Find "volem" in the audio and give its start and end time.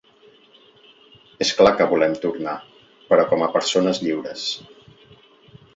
1.91-2.15